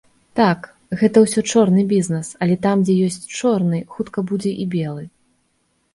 Так, 0.37 0.59
гэта 1.01 1.17
ўсё 1.25 1.43
чорны 1.51 1.83
бізнес, 1.93 2.31
але 2.45 2.55
там 2.65 2.77
дзе 2.85 2.95
ёсць 3.11 3.29
чорны, 3.43 3.83
хутка 3.97 4.19
будзе 4.33 4.51
і 4.65 4.71
белы. 4.77 5.03